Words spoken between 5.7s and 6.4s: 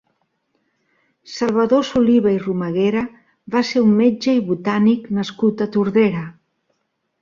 Tordera.